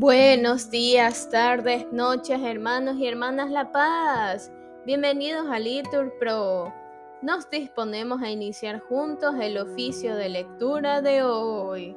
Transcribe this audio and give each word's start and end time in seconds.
Buenos 0.00 0.70
días, 0.70 1.28
tardes, 1.28 1.86
noches, 1.92 2.40
hermanos 2.42 2.96
y 2.96 3.06
hermanas 3.06 3.50
La 3.50 3.70
Paz. 3.70 4.50
Bienvenidos 4.86 5.46
a 5.50 5.58
Litur 5.58 6.14
Pro. 6.18 6.72
Nos 7.20 7.50
disponemos 7.50 8.22
a 8.22 8.30
iniciar 8.30 8.80
juntos 8.80 9.34
el 9.38 9.58
oficio 9.58 10.16
de 10.16 10.30
lectura 10.30 11.02
de 11.02 11.22
hoy, 11.22 11.94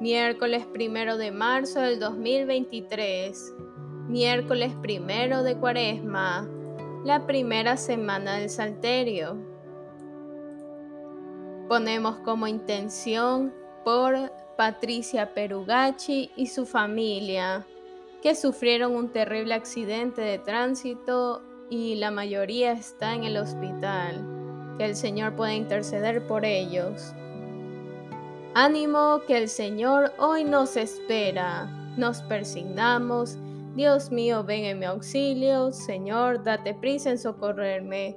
miércoles 0.00 0.66
primero 0.72 1.16
de 1.16 1.30
marzo 1.30 1.78
del 1.78 2.00
2023, 2.00 3.54
miércoles 4.08 4.74
primero 4.82 5.44
de 5.44 5.56
Cuaresma, 5.56 6.44
la 7.04 7.24
primera 7.24 7.76
semana 7.76 8.38
del 8.38 8.50
Salterio. 8.50 9.36
Ponemos 11.68 12.18
como 12.24 12.48
intención 12.48 13.54
por 13.84 14.32
Patricia 14.58 15.34
Perugacci 15.34 16.32
y 16.34 16.48
su 16.48 16.66
familia, 16.66 17.64
que 18.20 18.34
sufrieron 18.34 18.96
un 18.96 19.08
terrible 19.10 19.54
accidente 19.54 20.20
de 20.20 20.40
tránsito 20.40 21.42
y 21.70 21.94
la 21.94 22.10
mayoría 22.10 22.72
está 22.72 23.14
en 23.14 23.22
el 23.22 23.36
hospital. 23.36 24.74
Que 24.76 24.86
el 24.86 24.96
Señor 24.96 25.36
pueda 25.36 25.54
interceder 25.54 26.26
por 26.26 26.44
ellos. 26.44 27.14
Ánimo 28.56 29.22
que 29.28 29.38
el 29.38 29.48
Señor 29.48 30.12
hoy 30.18 30.42
nos 30.42 30.76
espera. 30.76 31.66
Nos 31.96 32.22
persignamos. 32.22 33.38
Dios 33.76 34.10
mío, 34.10 34.42
ven 34.42 34.64
en 34.64 34.80
mi 34.80 34.86
auxilio. 34.86 35.70
Señor, 35.70 36.42
date 36.42 36.74
prisa 36.74 37.10
en 37.10 37.18
socorrerme. 37.18 38.16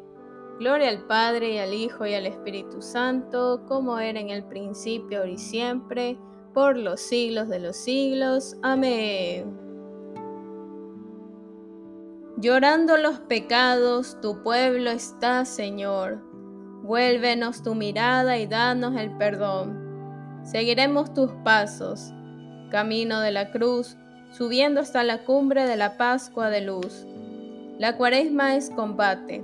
Gloria 0.60 0.90
al 0.90 1.06
Padre 1.08 1.54
y 1.54 1.58
al 1.58 1.74
Hijo 1.74 2.06
y 2.06 2.14
al 2.14 2.26
Espíritu 2.26 2.82
Santo, 2.82 3.64
como 3.68 4.00
era 4.00 4.20
en 4.20 4.30
el 4.30 4.44
principio, 4.44 5.20
ahora 5.20 5.32
y 5.32 5.38
siempre 5.38 6.18
por 6.54 6.78
los 6.78 7.02
siglos 7.02 7.48
de 7.48 7.60
los 7.60 7.76
siglos. 7.76 8.56
Amén. 8.62 9.58
Llorando 12.38 12.98
los 12.98 13.20
pecados, 13.20 14.20
tu 14.22 14.42
pueblo 14.42 14.90
está, 14.90 15.46
Señor. 15.46 16.24
Vuélvenos 16.84 17.62
tu 17.62 17.76
mirada 17.76 18.38
y 18.38 18.48
danos 18.48 18.96
el 18.96 19.16
perdón. 19.18 20.40
Seguiremos 20.44 21.14
tus 21.14 21.32
pasos, 21.44 22.12
camino 22.72 23.20
de 23.22 23.32
la 23.32 23.52
cruz, 23.52 23.96
subiendo 24.32 24.82
hasta 24.82 25.04
la 25.04 25.24
cumbre 25.24 25.66
de 25.66 25.76
la 25.76 25.98
Pascua 25.98 26.50
de 26.50 26.62
luz. 26.62 27.06
La 27.78 27.98
cuaresma 27.98 28.56
es 28.56 28.72
combate, 28.72 29.44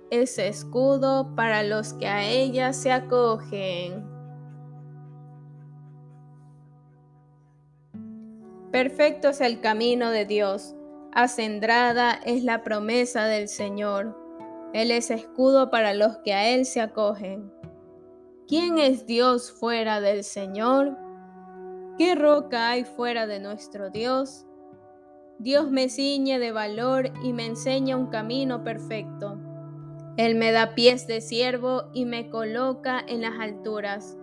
es 0.11 0.37
escudo 0.37 1.33
para 1.35 1.63
los 1.63 1.93
que 1.93 2.05
a 2.05 2.29
ella 2.29 2.73
se 2.73 2.91
acogen. 2.91 4.05
Perfecto 8.71 9.29
es 9.29 9.39
el 9.39 9.61
camino 9.61 10.11
de 10.11 10.25
Dios, 10.25 10.75
acendrada 11.13 12.13
es 12.25 12.43
la 12.43 12.61
promesa 12.61 13.25
del 13.25 13.47
Señor. 13.47 14.17
Él 14.73 14.91
es 14.91 15.11
escudo 15.11 15.71
para 15.71 15.93
los 15.93 16.17
que 16.19 16.33
a 16.33 16.49
Él 16.49 16.65
se 16.65 16.81
acogen. 16.81 17.51
¿Quién 18.49 18.79
es 18.79 19.05
Dios 19.05 19.49
fuera 19.51 20.01
del 20.01 20.25
Señor? 20.25 20.97
¿Qué 21.97 22.15
roca 22.15 22.69
hay 22.69 22.83
fuera 22.83 23.27
de 23.27 23.39
nuestro 23.39 23.89
Dios? 23.89 24.45
Dios 25.39 25.71
me 25.71 25.87
ciñe 25.87 26.37
de 26.37 26.51
valor 26.51 27.11
y 27.23 27.31
me 27.31 27.45
enseña 27.45 27.95
un 27.95 28.07
camino 28.07 28.63
perfecto. 28.63 29.50
Él 30.17 30.35
me 30.35 30.51
da 30.51 30.75
pies 30.75 31.07
de 31.07 31.21
siervo 31.21 31.89
y 31.93 32.05
me 32.05 32.29
coloca 32.29 33.03
en 33.07 33.21
las 33.21 33.39
alturas. 33.39 34.17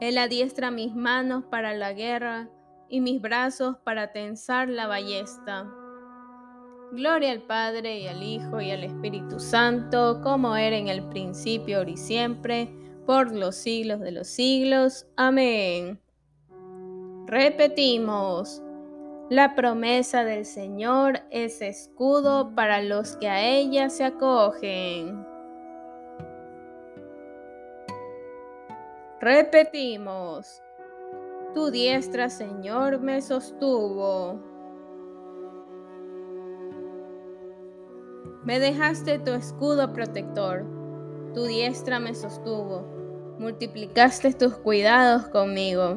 Él 0.00 0.18
adiestra 0.18 0.70
mis 0.70 0.94
manos 0.94 1.44
para 1.50 1.72
la 1.74 1.92
guerra 1.92 2.50
y 2.88 3.00
mis 3.00 3.20
brazos 3.20 3.76
para 3.84 4.12
tensar 4.12 4.68
la 4.68 4.86
ballesta. 4.86 5.70
Gloria 6.92 7.32
al 7.32 7.42
Padre 7.42 8.00
y 8.00 8.06
al 8.06 8.22
Hijo 8.22 8.60
y 8.60 8.70
al 8.70 8.84
Espíritu 8.84 9.40
Santo, 9.40 10.20
como 10.22 10.54
era 10.56 10.76
en 10.76 10.88
el 10.88 11.02
principio, 11.08 11.78
ahora 11.78 11.90
y 11.90 11.96
siempre, 11.96 12.70
por 13.06 13.32
los 13.32 13.56
siglos 13.56 14.00
de 14.00 14.12
los 14.12 14.28
siglos. 14.28 15.06
Amén. 15.16 16.00
Repetimos, 17.26 18.62
la 19.30 19.54
promesa 19.54 20.24
del 20.24 20.44
Señor 20.44 21.20
es 21.30 21.62
escudo 21.62 22.54
para 22.54 22.82
los 22.82 23.16
que 23.16 23.28
a 23.28 23.42
ella 23.42 23.88
se 23.88 24.04
acogen. 24.04 25.26
Repetimos, 29.20 30.62
tu 31.54 31.70
diestra, 31.70 32.28
Señor, 32.28 33.00
me 33.00 33.22
sostuvo. 33.22 34.38
Me 38.44 38.58
dejaste 38.58 39.18
tu 39.20 39.30
escudo 39.30 39.90
protector, 39.94 40.66
tu 41.32 41.44
diestra 41.44 41.98
me 41.98 42.14
sostuvo, 42.14 42.82
multiplicaste 43.38 44.34
tus 44.34 44.54
cuidados 44.58 45.28
conmigo, 45.28 45.96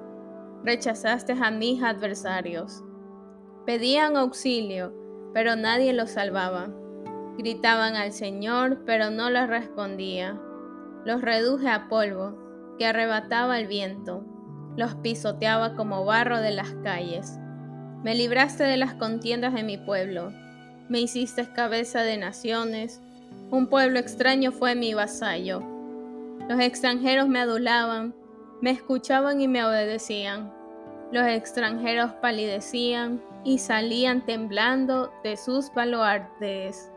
rechazaste 0.63 1.33
a 1.33 1.51
mis 1.51 1.81
adversarios. 1.83 2.83
Pedían 3.65 4.17
auxilio, 4.17 4.93
pero 5.33 5.55
nadie 5.55 5.93
los 5.93 6.11
salvaba. 6.11 6.69
Gritaban 7.37 7.95
al 7.95 8.11
Señor, 8.11 8.83
pero 8.85 9.09
no 9.09 9.29
les 9.29 9.47
respondía. 9.47 10.39
Los 11.05 11.21
reduje 11.21 11.69
a 11.69 11.87
polvo 11.87 12.37
que 12.77 12.85
arrebataba 12.85 13.59
el 13.59 13.67
viento, 13.67 14.25
los 14.77 14.95
pisoteaba 14.95 15.75
como 15.75 16.05
barro 16.05 16.39
de 16.39 16.51
las 16.51 16.73
calles. 16.83 17.37
Me 18.03 18.15
libraste 18.15 18.63
de 18.63 18.77
las 18.77 18.93
contiendas 18.95 19.53
de 19.53 19.63
mi 19.63 19.77
pueblo, 19.77 20.31
me 20.89 20.99
hiciste 20.99 21.47
cabeza 21.53 22.01
de 22.01 22.17
naciones, 22.17 23.01
un 23.49 23.67
pueblo 23.67 23.99
extraño 23.99 24.51
fue 24.51 24.75
mi 24.75 24.93
vasallo. 24.93 25.61
Los 26.49 26.59
extranjeros 26.59 27.27
me 27.27 27.39
adulaban, 27.39 28.15
me 28.61 28.71
escuchaban 28.71 29.41
y 29.41 29.47
me 29.47 29.63
obedecían. 29.63 30.51
Los 31.11 31.27
extranjeros 31.27 32.11
palidecían 32.21 33.21
y 33.43 33.57
salían 33.57 34.25
temblando 34.25 35.11
de 35.23 35.35
sus 35.35 35.73
baluartes. 35.73 36.91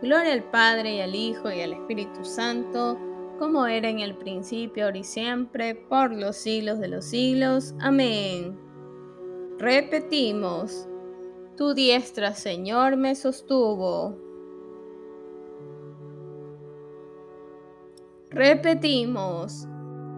Gloria 0.00 0.32
al 0.32 0.44
Padre 0.44 0.96
y 0.96 1.00
al 1.00 1.14
Hijo 1.14 1.50
y 1.50 1.60
al 1.60 1.74
Espíritu 1.74 2.24
Santo, 2.24 2.98
como 3.38 3.66
era 3.66 3.88
en 3.88 4.00
el 4.00 4.16
principio, 4.16 4.86
ahora 4.86 4.98
y 4.98 5.04
siempre, 5.04 5.74
por 5.74 6.12
los 6.12 6.36
siglos 6.36 6.78
de 6.78 6.88
los 6.88 7.04
siglos. 7.04 7.74
Amén. 7.80 8.58
Repetimos, 9.58 10.88
tu 11.56 11.74
diestra, 11.74 12.34
Señor, 12.34 12.96
me 12.96 13.14
sostuvo. 13.14 14.16
Repetimos, 18.30 19.66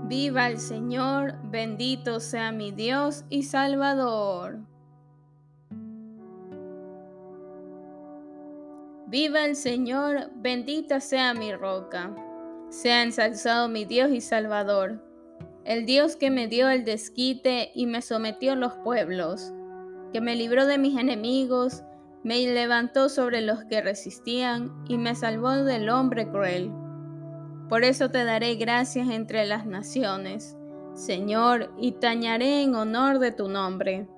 viva 0.08 0.48
el 0.48 0.58
Señor, 0.58 1.34
bendito 1.44 2.18
sea 2.18 2.50
mi 2.50 2.72
Dios 2.72 3.24
y 3.28 3.42
Salvador. 3.42 4.58
Viva 9.06 9.44
el 9.44 9.54
Señor, 9.54 10.30
bendita 10.36 11.00
sea 11.00 11.34
mi 11.34 11.52
roca. 11.52 12.14
Sea 12.70 13.02
ensalzado 13.02 13.68
mi 13.68 13.84
Dios 13.84 14.10
y 14.10 14.20
Salvador, 14.20 15.02
el 15.64 15.86
Dios 15.86 16.16
que 16.16 16.30
me 16.30 16.48
dio 16.48 16.68
el 16.68 16.84
desquite 16.84 17.70
y 17.74 17.86
me 17.86 18.02
sometió 18.02 18.54
los 18.56 18.74
pueblos, 18.74 19.54
que 20.12 20.20
me 20.20 20.36
libró 20.36 20.66
de 20.66 20.76
mis 20.76 20.98
enemigos, 20.98 21.82
me 22.24 22.46
levantó 22.46 23.08
sobre 23.08 23.40
los 23.40 23.64
que 23.64 23.80
resistían 23.80 24.84
y 24.86 24.98
me 24.98 25.14
salvó 25.14 25.52
del 25.52 25.88
hombre 25.88 26.28
cruel. 26.28 26.70
Por 27.68 27.84
eso 27.84 28.10
te 28.10 28.24
daré 28.24 28.54
gracias 28.54 29.08
entre 29.10 29.44
las 29.46 29.66
naciones, 29.66 30.56
Señor, 30.94 31.72
y 31.78 31.92
tañaré 31.92 32.62
en 32.62 32.74
honor 32.74 33.18
de 33.18 33.30
tu 33.30 33.48
nombre. 33.48 34.08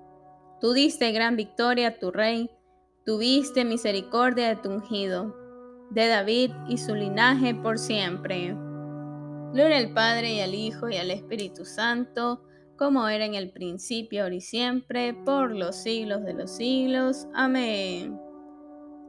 Tú 0.61 0.73
diste 0.73 1.11
gran 1.12 1.37
victoria 1.37 1.88
a 1.88 1.99
tu 1.99 2.11
rey, 2.11 2.50
tuviste 3.05 3.64
misericordia 3.64 4.49
de 4.49 4.56
tu 4.56 4.70
ungido, 4.70 5.35
de 5.91 6.06
David 6.06 6.52
y 6.69 6.79
su 6.79 6.94
linaje 6.94 7.55
por 7.55 7.79
siempre. 7.79 8.55
Gloria 9.52 9.79
al 9.79 9.93
Padre 9.93 10.35
y 10.35 10.41
al 10.41 10.55
Hijo 10.55 10.88
y 10.88 10.97
al 10.97 11.11
Espíritu 11.11 11.64
Santo, 11.64 12.43
como 12.76 13.08
era 13.08 13.25
en 13.25 13.35
el 13.35 13.50
principio, 13.50 14.23
ahora 14.23 14.37
y 14.37 14.41
siempre, 14.41 15.12
por 15.12 15.55
los 15.55 15.76
siglos 15.76 16.23
de 16.25 16.35
los 16.35 16.52
siglos. 16.52 17.26
Amén. 17.35 18.19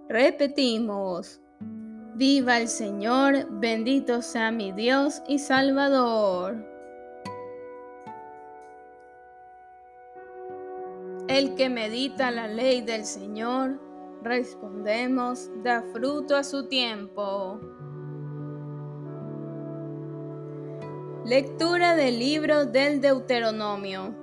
Repetimos. 0.10 1.41
Viva 2.14 2.58
el 2.58 2.68
Señor, 2.68 3.48
bendito 3.50 4.22
sea 4.22 4.52
mi 4.52 4.74
Dios 4.74 5.24
y 5.30 5.40
Salvador. 5.40 6.58
El 11.30 11.56
que 11.56 11.70
medita 11.70 12.30
la 12.30 12.50
ley 12.50 12.82
del 12.82 13.06
Señor, 13.06 13.80
respondemos, 14.24 15.50
da 15.64 15.84
fruto 15.94 16.36
a 16.36 16.44
su 16.44 16.68
tiempo. 16.68 17.62
Lectura 21.24 21.96
del 21.96 22.20
libro 22.20 22.66
del 22.66 23.00
Deuteronomio. 23.00 24.14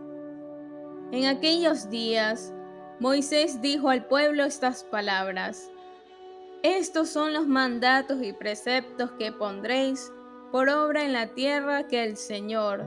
En 1.10 1.24
aquellos 1.24 1.88
días, 1.88 2.52
Moisés 3.00 3.62
dijo 3.62 3.88
al 3.88 4.04
pueblo 4.06 4.44
estas 4.44 4.84
palabras. 4.84 5.70
Estos 6.62 7.08
son 7.08 7.32
los 7.32 7.46
mandatos 7.46 8.20
y 8.20 8.32
preceptos 8.32 9.12
que 9.12 9.30
pondréis 9.30 10.12
por 10.50 10.68
obra 10.68 11.04
en 11.04 11.12
la 11.12 11.28
tierra 11.28 11.86
que 11.86 12.02
el 12.02 12.16
Señor, 12.16 12.84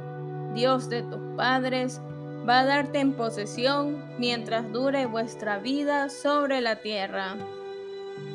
Dios 0.54 0.90
de 0.90 1.04
tus 1.04 1.22
padres, 1.38 2.02
va 2.48 2.60
a 2.60 2.66
darte 2.66 3.00
en 3.00 3.14
posesión 3.14 4.04
mientras 4.20 4.70
dure 4.74 5.06
vuestra 5.06 5.60
vida 5.60 6.10
sobre 6.10 6.60
la 6.60 6.82
tierra. 6.82 7.38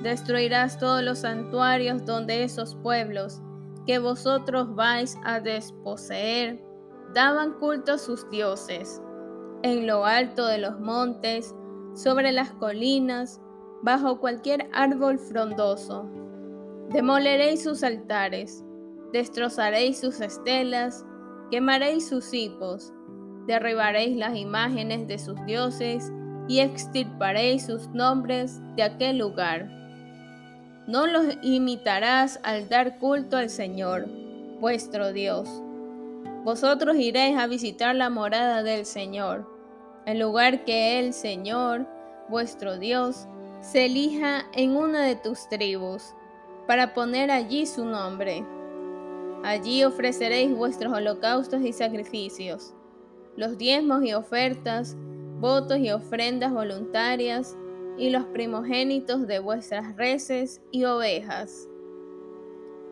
Destruirás 0.02 0.78
todos 0.78 1.02
los 1.02 1.18
santuarios 1.18 2.06
donde 2.06 2.42
esos 2.42 2.74
pueblos 2.76 3.42
que 3.86 3.98
vosotros 3.98 4.74
vais 4.74 5.18
a 5.22 5.40
desposeer 5.40 6.62
daban 7.12 7.52
culto 7.58 7.92
a 7.92 7.98
sus 7.98 8.28
dioses, 8.30 9.02
en 9.62 9.86
lo 9.86 10.06
alto 10.06 10.46
de 10.46 10.58
los 10.58 10.80
montes, 10.80 11.54
sobre 11.94 12.32
las 12.32 12.52
colinas, 12.52 13.40
bajo 13.82 14.20
cualquier 14.20 14.68
árbol 14.72 15.18
frondoso. 15.18 16.08
Demoleréis 16.90 17.62
sus 17.62 17.82
altares, 17.82 18.64
destrozaréis 19.12 19.98
sus 19.98 20.20
estelas, 20.20 21.04
quemaréis 21.50 22.08
sus 22.08 22.32
hipos, 22.32 22.92
derribaréis 23.46 24.16
las 24.16 24.36
imágenes 24.36 25.06
de 25.06 25.18
sus 25.18 25.42
dioses 25.46 26.12
y 26.48 26.60
extirparéis 26.60 27.66
sus 27.66 27.88
nombres 27.88 28.60
de 28.76 28.82
aquel 28.82 29.18
lugar. 29.18 29.68
No 30.86 31.06
los 31.06 31.26
imitarás 31.42 32.38
al 32.44 32.68
dar 32.68 32.98
culto 32.98 33.36
al 33.36 33.50
Señor, 33.50 34.06
vuestro 34.60 35.12
Dios. 35.12 35.48
Vosotros 36.44 36.96
iréis 36.96 37.36
a 37.36 37.48
visitar 37.48 37.96
la 37.96 38.08
morada 38.08 38.62
del 38.62 38.86
Señor, 38.86 39.48
el 40.06 40.20
lugar 40.20 40.64
que 40.64 41.00
el 41.00 41.12
Señor, 41.12 41.88
vuestro 42.28 42.78
Dios, 42.78 43.26
se 43.66 43.86
elija 43.86 44.46
en 44.52 44.76
una 44.76 45.02
de 45.02 45.16
tus 45.16 45.48
tribus, 45.48 46.14
para 46.68 46.94
poner 46.94 47.32
allí 47.32 47.66
su 47.66 47.84
nombre. 47.84 48.44
Allí 49.42 49.82
ofreceréis 49.82 50.56
vuestros 50.56 50.92
holocaustos 50.92 51.62
y 51.62 51.72
sacrificios, 51.72 52.74
los 53.36 53.58
diezmos 53.58 54.04
y 54.04 54.14
ofertas, 54.14 54.96
votos 55.40 55.78
y 55.78 55.90
ofrendas 55.90 56.52
voluntarias, 56.52 57.56
y 57.98 58.10
los 58.10 58.24
primogénitos 58.26 59.26
de 59.26 59.38
vuestras 59.38 59.96
reses 59.96 60.60
y 60.70 60.84
ovejas. 60.84 61.66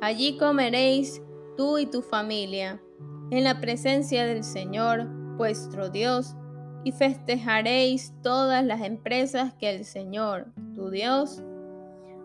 Allí 0.01 0.39
comeréis 0.39 1.23
tú 1.57 1.79
y 1.79 1.87
tu 1.87 2.03
familia, 2.03 2.83
en 3.31 3.45
la 3.45 3.61
presencia 3.61 4.27
del 4.27 4.43
Señor, 4.43 5.07
vuestro 5.37 5.89
Dios, 5.91 6.35
y 6.85 6.93
festejaréis 6.93 8.13
todas 8.23 8.65
las 8.65 8.83
empresas 8.83 9.55
que 9.55 9.71
el 9.71 9.85
Señor, 9.87 10.53
tu 10.75 10.91
Dios, 10.91 11.43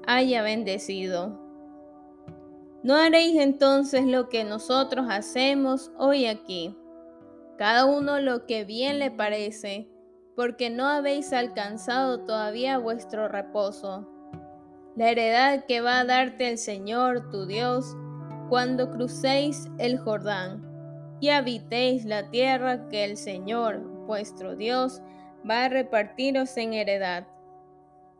haya 0.05 0.41
bendecido. 0.41 1.39
No 2.83 2.95
haréis 2.95 3.39
entonces 3.39 4.05
lo 4.05 4.27
que 4.29 4.43
nosotros 4.43 5.07
hacemos 5.09 5.91
hoy 5.97 6.25
aquí, 6.25 6.75
cada 7.57 7.85
uno 7.85 8.19
lo 8.19 8.45
que 8.45 8.65
bien 8.65 8.99
le 8.99 9.11
parece, 9.11 9.89
porque 10.35 10.69
no 10.69 10.85
habéis 10.85 11.33
alcanzado 11.33 12.23
todavía 12.23 12.77
vuestro 12.77 13.27
reposo. 13.27 14.07
La 14.95 15.09
heredad 15.11 15.65
que 15.65 15.81
va 15.81 15.99
a 15.99 16.05
darte 16.05 16.49
el 16.49 16.57
Señor 16.57 17.29
tu 17.29 17.45
Dios 17.45 17.95
cuando 18.49 18.91
crucéis 18.91 19.69
el 19.77 19.97
Jordán 19.99 20.65
y 21.21 21.29
habitéis 21.29 22.05
la 22.05 22.29
tierra 22.29 22.87
que 22.89 23.03
el 23.03 23.17
Señor 23.17 23.98
vuestro 24.09 24.55
Dios 24.55 25.03
va 25.49 25.65
a 25.65 25.69
repartiros 25.69 26.57
en 26.57 26.73
heredad. 26.73 27.27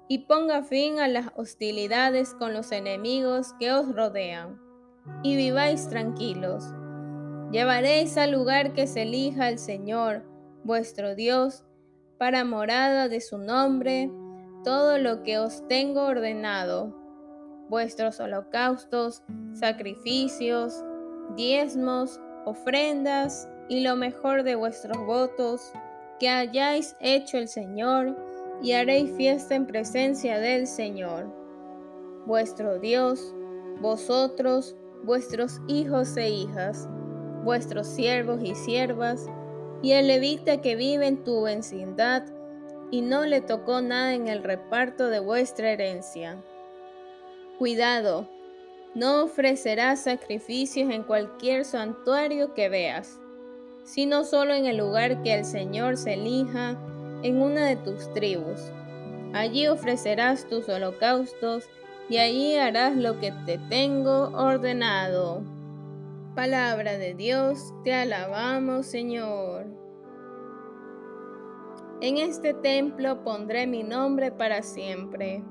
Y 0.07 0.19
ponga 0.19 0.63
fin 0.63 0.99
a 0.99 1.07
las 1.07 1.31
hostilidades 1.35 2.33
con 2.35 2.53
los 2.53 2.71
enemigos 2.71 3.53
que 3.59 3.71
os 3.71 3.93
rodean, 3.93 4.59
y 5.23 5.35
viváis 5.35 5.89
tranquilos. 5.89 6.63
Llevaréis 7.51 8.17
al 8.17 8.31
lugar 8.31 8.73
que 8.73 8.85
se 8.85 9.01
elija 9.01 9.49
el 9.49 9.57
Señor, 9.57 10.23
vuestro 10.63 11.15
Dios, 11.15 11.65
para 12.19 12.45
morada 12.45 13.07
de 13.07 13.21
su 13.21 13.39
nombre, 13.39 14.11
todo 14.63 14.99
lo 14.99 15.23
que 15.23 15.39
os 15.39 15.67
tengo 15.67 16.03
ordenado, 16.03 16.95
vuestros 17.67 18.19
holocaustos, 18.19 19.23
sacrificios, 19.53 20.83
diezmos, 21.35 22.19
ofrendas 22.45 23.49
y 23.69 23.81
lo 23.81 23.95
mejor 23.95 24.43
de 24.43 24.55
vuestros 24.55 24.97
votos 25.05 25.71
que 26.19 26.27
hayáis 26.27 26.97
hecho 26.99 27.37
el 27.37 27.47
Señor, 27.47 28.17
y 28.61 28.73
haréis 28.73 29.15
fiesta 29.15 29.55
en 29.55 29.65
presencia 29.65 30.37
del 30.37 30.67
Señor, 30.67 31.27
vuestro 32.25 32.77
Dios, 32.77 33.33
vosotros, 33.79 34.75
vuestros 35.03 35.61
hijos 35.67 36.17
e 36.17 36.29
hijas, 36.29 36.89
vuestros 37.45 37.87
siervos 37.87 38.41
y 38.43 38.55
siervas, 38.55 39.27
y 39.81 39.93
el 39.93 40.07
levita 40.07 40.59
que 40.59 40.75
vive 40.75 41.07
en 41.07 41.23
tu 41.23 41.43
vecindad, 41.43 42.23
y 42.91 43.01
no 43.01 43.25
le 43.25 43.39
tocó 43.39 43.81
nada 43.81 44.13
en 44.13 44.27
el 44.27 44.43
reparto 44.43 45.07
de 45.07 45.19
vuestra 45.19 45.71
herencia. 45.71 46.43
Cuidado, 47.59 48.27
no 48.95 49.23
ofrecerás 49.23 50.01
sacrificios 50.01 50.91
en 50.91 51.03
cualquier 51.03 51.63
santuario 51.63 52.53
que 52.53 52.67
veas, 52.67 53.18
sino 53.89 54.23
solo 54.23 54.53
en 54.53 54.67
el 54.67 54.77
lugar 54.77 55.23
que 55.23 55.33
el 55.33 55.43
Señor 55.43 55.97
se 55.97 56.13
elija 56.13 56.77
en 57.23 57.41
una 57.41 57.65
de 57.65 57.75
tus 57.75 58.13
tribus. 58.13 58.71
Allí 59.33 59.67
ofrecerás 59.67 60.47
tus 60.47 60.69
holocaustos 60.69 61.67
y 62.07 62.17
allí 62.17 62.55
harás 62.55 62.95
lo 62.95 63.19
que 63.19 63.33
te 63.47 63.57
tengo 63.57 64.29
ordenado. 64.35 65.41
Palabra 66.35 66.99
de 66.99 67.15
Dios, 67.15 67.73
te 67.83 67.91
alabamos 67.91 68.85
Señor. 68.85 69.65
En 71.99 72.17
este 72.17 72.53
templo 72.53 73.23
pondré 73.23 73.65
mi 73.65 73.81
nombre 73.81 74.31
para 74.31 74.61
siempre. 74.61 75.43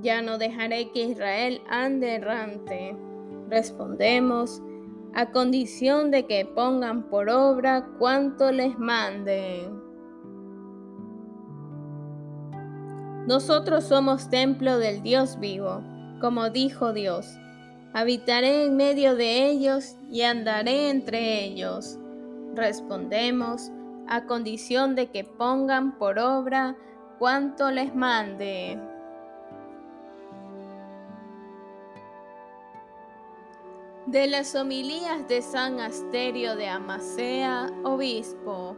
Ya 0.00 0.22
no 0.22 0.38
dejaré 0.38 0.90
que 0.92 1.04
Israel 1.04 1.60
ande 1.68 2.14
errante. 2.14 2.96
Respondemos, 3.50 4.62
a 5.14 5.30
condición 5.30 6.10
de 6.10 6.26
que 6.26 6.46
pongan 6.46 7.08
por 7.08 7.28
obra 7.28 7.86
cuanto 7.98 8.50
les 8.50 8.78
manden. 8.78 9.80
Nosotros 13.26 13.84
somos 13.84 14.30
templo 14.30 14.78
del 14.78 15.02
Dios 15.02 15.38
vivo, 15.38 15.82
como 16.20 16.50
dijo 16.50 16.92
Dios. 16.92 17.38
Habitaré 17.92 18.64
en 18.64 18.76
medio 18.76 19.14
de 19.14 19.48
ellos 19.48 19.96
y 20.10 20.22
andaré 20.22 20.90
entre 20.90 21.44
ellos. 21.44 21.98
Respondemos, 22.54 23.70
a 24.08 24.24
condición 24.26 24.94
de 24.94 25.06
que 25.10 25.24
pongan 25.24 25.96
por 25.98 26.18
obra 26.18 26.76
cuanto 27.18 27.70
les 27.70 27.94
mande. 27.94 28.78
De 34.12 34.26
las 34.26 34.54
homilías 34.54 35.26
de 35.26 35.40
San 35.40 35.80
Asterio 35.80 36.54
de 36.54 36.68
Amasea, 36.68 37.70
obispo. 37.82 38.76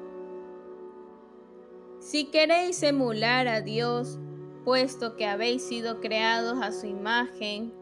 Si 1.98 2.26
queréis 2.26 2.80
emular 2.84 3.48
a 3.48 3.60
Dios, 3.60 4.20
puesto 4.64 5.16
que 5.16 5.26
habéis 5.26 5.66
sido 5.66 6.00
creados 6.00 6.62
a 6.62 6.70
su 6.70 6.86
imagen, 6.86 7.74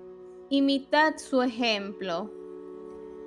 imitad 0.49 1.19
su 1.19 1.43
ejemplo. 1.43 2.33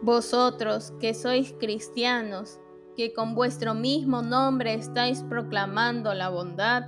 Vosotros 0.02 0.92
que 1.00 1.14
sois 1.14 1.54
cristianos, 1.60 2.60
que 2.98 3.14
con 3.14 3.36
vuestro 3.36 3.76
mismo 3.76 4.24
nombre 4.24 4.74
estáis 4.74 5.22
proclamando 5.22 6.16
la 6.16 6.30
bondad, 6.30 6.88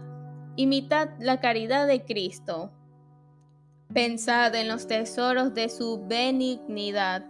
imitad 0.56 1.10
la 1.20 1.40
caridad 1.40 1.86
de 1.86 2.04
Cristo. 2.04 2.72
Pensad 3.94 4.54
en 4.54 4.68
los 4.68 4.86
tesoros 4.86 5.54
de 5.54 5.70
su 5.70 6.06
benignidad, 6.06 7.24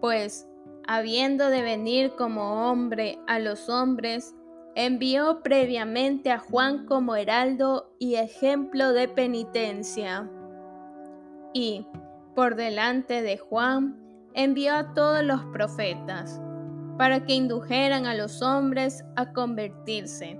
pues, 0.00 0.46
habiendo 0.86 1.48
de 1.48 1.62
venir 1.62 2.12
como 2.16 2.70
hombre 2.70 3.18
a 3.26 3.40
los 3.40 3.68
hombres, 3.68 4.34
envió 4.76 5.42
previamente 5.42 6.30
a 6.30 6.38
Juan 6.38 6.86
como 6.86 7.16
heraldo 7.16 7.92
y 7.98 8.14
ejemplo 8.14 8.92
de 8.92 9.08
penitencia. 9.08 10.30
Y, 11.52 11.86
por 12.36 12.54
delante 12.54 13.20
de 13.20 13.36
Juan, 13.36 13.96
envió 14.32 14.76
a 14.76 14.94
todos 14.94 15.24
los 15.24 15.44
profetas, 15.46 16.40
para 16.98 17.26
que 17.26 17.34
indujeran 17.34 18.06
a 18.06 18.14
los 18.14 18.42
hombres 18.42 19.04
a 19.16 19.32
convertirse, 19.32 20.38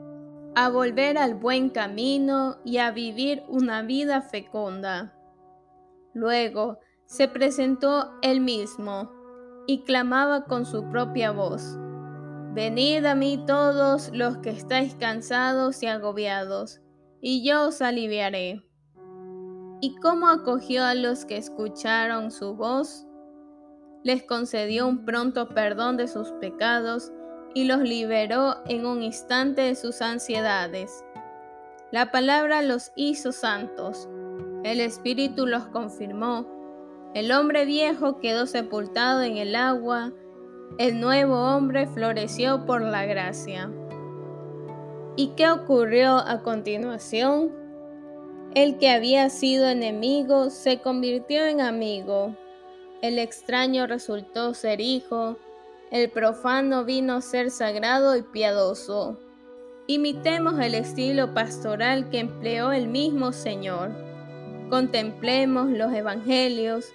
a 0.54 0.68
volver 0.68 1.18
al 1.18 1.34
buen 1.34 1.70
camino 1.70 2.58
y 2.64 2.78
a 2.78 2.92
vivir 2.92 3.42
una 3.48 3.82
vida 3.82 4.22
fecunda. 4.22 5.12
Luego 6.14 6.78
se 7.06 7.28
presentó 7.28 8.12
él 8.22 8.40
mismo 8.40 9.10
y 9.66 9.82
clamaba 9.84 10.44
con 10.44 10.64
su 10.66 10.88
propia 10.90 11.30
voz 11.32 11.78
Venid 12.52 13.04
a 13.04 13.14
mí 13.14 13.44
todos 13.46 14.10
los 14.12 14.38
que 14.38 14.50
estáis 14.50 14.96
cansados 14.96 15.84
y 15.84 15.86
agobiados, 15.86 16.80
y 17.20 17.44
yo 17.46 17.68
os 17.68 17.80
aliviaré. 17.80 18.66
¿Y 19.80 19.94
cómo 20.02 20.28
acogió 20.28 20.84
a 20.84 20.96
los 20.96 21.24
que 21.24 21.36
escucharon 21.36 22.32
su 22.32 22.56
voz? 22.56 23.06
Les 24.02 24.24
concedió 24.24 24.88
un 24.88 25.04
pronto 25.04 25.48
perdón 25.50 25.96
de 25.96 26.08
sus 26.08 26.32
pecados 26.40 27.12
y 27.54 27.66
los 27.66 27.78
liberó 27.82 28.56
en 28.66 28.84
un 28.84 29.04
instante 29.04 29.62
de 29.62 29.76
sus 29.76 30.02
ansiedades. 30.02 31.04
La 31.92 32.10
palabra 32.10 32.62
los 32.62 32.90
hizo 32.96 33.30
santos, 33.30 34.08
el 34.64 34.80
Espíritu 34.80 35.46
los 35.46 35.66
confirmó, 35.66 36.46
el 37.14 37.32
hombre 37.32 37.64
viejo 37.64 38.20
quedó 38.20 38.46
sepultado 38.46 39.22
en 39.22 39.36
el 39.36 39.56
agua, 39.56 40.12
el 40.78 41.00
nuevo 41.00 41.34
hombre 41.34 41.86
floreció 41.88 42.64
por 42.66 42.82
la 42.82 43.04
gracia. 43.04 43.70
¿Y 45.16 45.28
qué 45.36 45.50
ocurrió 45.50 46.18
a 46.18 46.42
continuación? 46.42 47.50
El 48.54 48.78
que 48.78 48.90
había 48.90 49.28
sido 49.28 49.68
enemigo 49.68 50.50
se 50.50 50.80
convirtió 50.80 51.44
en 51.46 51.60
amigo. 51.60 52.36
El 53.02 53.18
extraño 53.18 53.86
resultó 53.86 54.54
ser 54.54 54.80
hijo. 54.80 55.36
El 55.90 56.10
profano 56.10 56.84
vino 56.84 57.14
a 57.14 57.20
ser 57.20 57.50
sagrado 57.50 58.16
y 58.16 58.22
piadoso. 58.22 59.18
Imitemos 59.88 60.58
el 60.60 60.76
estilo 60.76 61.34
pastoral 61.34 62.08
que 62.10 62.20
empleó 62.20 62.72
el 62.72 62.86
mismo 62.86 63.32
Señor. 63.32 64.09
Contemplemos 64.70 65.68
los 65.68 65.92
evangelios 65.92 66.92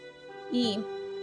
y, 0.51 0.79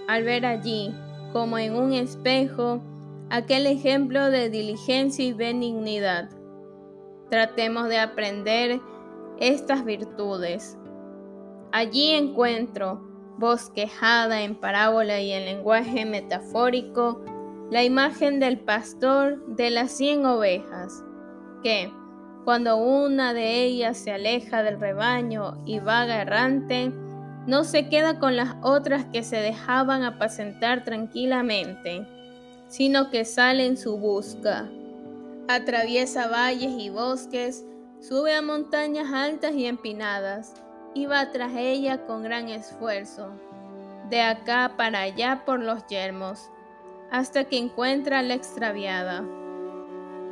al 0.07 0.23
ver 0.25 0.47
allí 0.47 0.95
como 1.33 1.57
en 1.59 1.75
un 1.75 1.95
espejo, 1.95 2.83
aquel 3.31 3.67
ejemplo 3.67 4.31
de 4.31 4.51
diligencia 4.51 5.25
y 5.25 5.33
benignidad. 5.33 6.29
Tratemos 7.31 7.89
de 7.89 7.99
aprender 7.99 8.81
estas 9.41 9.87
virtudes. 9.87 10.77
Allí 11.73 12.11
encuentro, 12.11 13.01
bosquejada 13.39 14.43
en 14.43 14.55
parábola 14.55 15.21
y 15.21 15.33
en 15.33 15.47
lenguaje 15.47 16.05
metafórico, 16.05 17.25
la 17.71 17.83
imagen 17.83 18.39
del 18.39 18.61
pastor 18.61 19.43
de 19.47 19.71
las 19.71 19.93
cien 19.93 20.27
ovejas, 20.27 21.03
que, 21.63 21.91
cuando 22.45 22.77
una 22.77 23.35
de 23.35 23.63
ellas 23.65 23.97
se 23.97 24.13
aleja 24.13 24.63
del 24.63 24.81
rebaño 24.81 25.57
y 25.65 25.79
vaga 25.79 26.23
errante, 26.23 26.93
no 27.47 27.65
se 27.65 27.89
queda 27.89 28.19
con 28.19 28.37
las 28.37 28.55
otras 28.63 29.05
que 29.07 29.23
se 29.23 29.37
dejaban 29.37 30.03
apacentar 30.03 30.85
tranquilamente, 30.85 32.07
sino 32.69 33.11
que 33.11 33.25
sale 33.25 33.67
en 33.67 33.77
su 33.77 33.97
busca. 33.99 34.69
Atraviesa 35.49 36.29
valles 36.29 36.73
y 36.79 36.91
bosques, 36.91 37.65
sube 38.01 38.35
a 38.35 38.43
montañas 38.43 39.13
altas 39.13 39.55
y 39.55 39.67
empinadas, 39.67 40.55
y 40.95 41.07
va 41.07 41.31
tras 41.31 41.53
ella 41.57 42.07
con 42.07 42.23
gran 42.23 42.49
esfuerzo, 42.49 43.31
de 44.11 44.21
acá 44.21 44.75
para 44.77 45.01
allá 45.01 45.43
por 45.45 45.61
los 45.61 45.87
yermos, 45.87 46.51
hasta 47.11 47.45
que 47.45 47.59
encuentra 47.59 48.21
a 48.21 48.23
la 48.23 48.35
extraviada. 48.35 49.25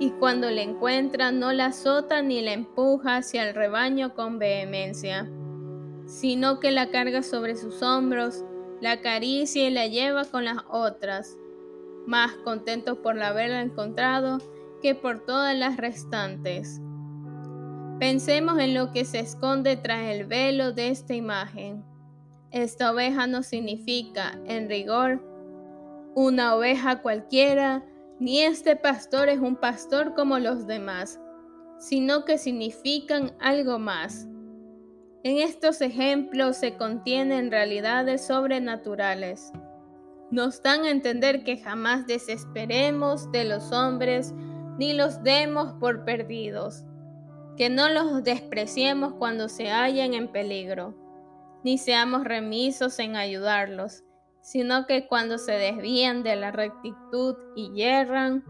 Y 0.00 0.10
cuando 0.12 0.50
la 0.50 0.62
encuentra 0.62 1.30
no 1.30 1.52
la 1.52 1.66
azota 1.66 2.22
ni 2.22 2.40
la 2.42 2.54
empuja 2.54 3.18
hacia 3.18 3.48
el 3.48 3.54
rebaño 3.54 4.14
con 4.14 4.40
vehemencia 4.40 5.30
sino 6.10 6.58
que 6.58 6.72
la 6.72 6.90
carga 6.90 7.22
sobre 7.22 7.54
sus 7.54 7.82
hombros, 7.82 8.44
la 8.80 8.92
acaricia 8.92 9.68
y 9.68 9.70
la 9.70 9.86
lleva 9.86 10.24
con 10.24 10.44
las 10.44 10.58
otras, 10.68 11.38
más 12.06 12.32
contento 12.44 13.00
por 13.00 13.20
haberla 13.22 13.62
encontrado 13.62 14.38
que 14.82 14.96
por 14.96 15.24
todas 15.24 15.56
las 15.56 15.76
restantes. 15.76 16.80
Pensemos 18.00 18.58
en 18.58 18.74
lo 18.74 18.90
que 18.90 19.04
se 19.04 19.20
esconde 19.20 19.76
tras 19.76 20.08
el 20.08 20.26
velo 20.26 20.72
de 20.72 20.88
esta 20.88 21.14
imagen. 21.14 21.84
Esta 22.50 22.90
oveja 22.90 23.28
no 23.28 23.44
significa, 23.44 24.32
en 24.46 24.68
rigor, 24.68 25.22
una 26.16 26.56
oveja 26.56 27.02
cualquiera, 27.02 27.84
ni 28.20 28.42
este 28.42 28.76
pastor 28.76 29.28
es 29.28 29.40
un 29.40 29.56
pastor 29.56 30.14
como 30.14 30.38
los 30.38 30.66
demás, 30.66 31.18
sino 31.78 32.24
que 32.24 32.38
significan 32.38 33.32
algo 33.40 33.78
más 33.78 34.28
en 35.22 35.36
estos 35.36 35.82
ejemplos 35.82 36.56
se 36.56 36.78
contienen 36.78 37.50
realidades 37.50 38.26
sobrenaturales. 38.26 39.52
Nos 40.30 40.62
dan 40.62 40.84
a 40.84 40.90
entender 40.90 41.44
que 41.44 41.58
jamás 41.58 42.06
desesperemos 42.06 43.30
de 43.30 43.44
los 43.44 43.70
hombres 43.70 44.32
ni 44.78 44.94
los 44.94 45.22
demos 45.22 45.74
por 45.74 46.06
perdidos, 46.06 46.86
que 47.58 47.68
no 47.68 47.90
los 47.90 48.24
despreciemos 48.24 49.12
cuando 49.12 49.50
se 49.50 49.70
hallen 49.70 50.14
en 50.14 50.28
peligro, 50.28 50.94
ni 51.64 51.76
seamos 51.76 52.24
remisos 52.24 52.98
en 52.98 53.14
ayudarlos, 53.16 54.04
sino 54.42 54.86
que 54.86 55.06
cuando 55.06 55.38
se 55.38 55.52
desvían 55.52 56.22
de 56.22 56.36
la 56.36 56.50
rectitud 56.50 57.36
y 57.56 57.72
yerran, 57.72 58.44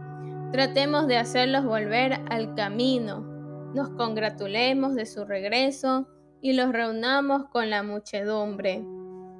tratemos 0.52 1.06
de 1.06 1.18
hacerlos 1.18 1.64
volver 1.64 2.20
al 2.28 2.54
camino, 2.54 3.20
nos 3.74 3.90
congratulemos 3.90 4.94
de 4.94 5.06
su 5.06 5.24
regreso, 5.24 6.06
y 6.42 6.54
los 6.54 6.72
reunamos 6.72 7.44
con 7.50 7.70
la 7.70 7.82
muchedumbre 7.82 8.82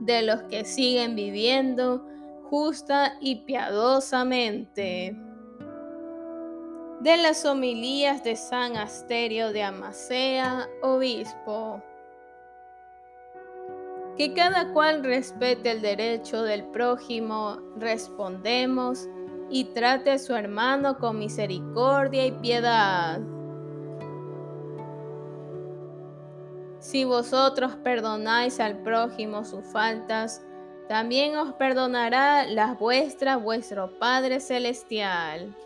de 0.01 0.23
los 0.23 0.43
que 0.45 0.65
siguen 0.65 1.15
viviendo 1.15 2.07
justa 2.49 3.17
y 3.21 3.37
piadosamente. 3.37 5.17
De 7.01 7.17
las 7.17 7.45
homilías 7.47 8.23
de 8.23 8.37
San 8.37 8.77
Asterio 8.77 9.53
de 9.53 9.63
Amasea, 9.63 10.69
obispo. 10.83 11.83
Que 14.21 14.35
cada 14.35 14.75
cual 14.75 15.03
respete 15.03 15.71
el 15.71 15.81
derecho 15.81 16.43
del 16.43 16.63
prójimo, 16.65 17.57
respondemos, 17.77 19.09
y 19.49 19.65
trate 19.73 20.11
a 20.11 20.19
su 20.19 20.35
hermano 20.35 20.99
con 20.99 21.19
misericordia 21.19 22.27
y 22.27 22.33
piedad. 22.33 23.19
Si 26.81 27.05
vosotros 27.05 27.77
perdonáis 27.77 28.61
al 28.61 28.83
prójimo 28.83 29.43
sus 29.47 29.65
faltas, 29.65 30.45
también 30.87 31.39
os 31.39 31.55
perdonará 31.55 32.45
las 32.45 32.79
vuestras 32.79 33.43
vuestro 33.43 33.99
Padre 33.99 34.41
Celestial. 34.41 35.57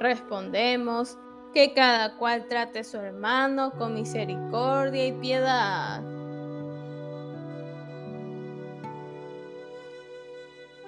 Respondemos 0.00 1.16
que 1.54 1.72
cada 1.72 2.16
cual 2.16 2.48
trate 2.48 2.80
a 2.80 2.84
su 2.84 2.96
hermano 2.96 3.70
con 3.78 3.94
misericordia 3.94 5.06
y 5.06 5.12
piedad. 5.12 6.09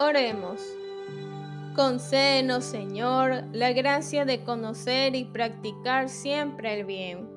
Oremos. 0.03 0.61
Concédenos, 1.77 2.65
Señor, 2.65 3.45
la 3.53 3.73
gracia 3.73 4.25
de 4.25 4.43
conocer 4.43 5.15
y 5.15 5.27
practicar 5.27 6.09
siempre 6.09 6.81
el 6.81 6.85
bien. 6.85 7.31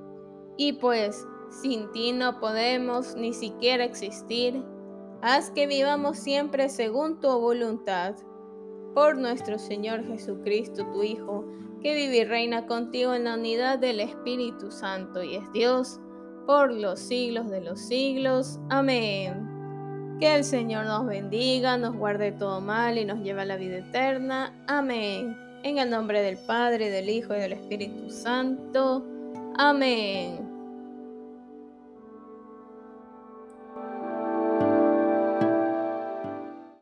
Y 0.58 0.74
pues, 0.74 1.28
sin 1.62 1.92
ti 1.92 2.12
no 2.12 2.40
podemos 2.40 3.16
ni 3.16 3.34
siquiera 3.34 3.84
existir. 3.84 4.64
Haz 5.22 5.52
que 5.52 5.68
vivamos 5.68 6.18
siempre 6.18 6.70
según 6.70 7.20
tu 7.20 7.28
voluntad. 7.40 8.16
Por 8.96 9.16
nuestro 9.16 9.60
Señor 9.60 10.04
Jesucristo, 10.08 10.88
tu 10.92 11.04
Hijo, 11.04 11.46
que 11.84 11.94
vive 11.94 12.18
y 12.18 12.26
reina 12.26 12.66
contigo 12.66 13.14
en 13.14 13.26
la 13.26 13.36
unidad 13.36 13.78
del 13.78 14.00
Espíritu 14.00 14.72
Santo 14.72 15.22
y 15.22 15.36
es 15.36 15.52
Dios 15.52 16.00
por 16.48 16.74
los 16.74 17.00
siglos 17.00 17.48
de 17.52 17.62
los 17.62 17.80
siglos. 17.80 18.60
Amén. 18.70 19.45
Que 20.20 20.36
el 20.36 20.44
Señor 20.46 20.86
nos 20.86 21.06
bendiga, 21.06 21.78
nos 21.78 21.96
guarde 21.96 22.32
todo 22.32 22.62
mal 22.62 22.98
y 22.98 23.06
nos 23.06 23.20
lleve 23.20 23.42
a 23.42 23.46
la 23.46 23.58
vida 23.58 23.78
eterna. 23.78 24.54
Amén. 24.68 25.38
En 25.64 25.78
el 25.78 25.90
nombre 25.90 26.22
del 26.22 26.38
Padre, 26.38 26.90
del 26.90 27.10
Hijo 27.10 27.36
y 27.36 27.40
del 27.40 27.54
Espíritu 27.54 28.10
Santo. 28.10 29.06
Amén. 29.58 30.45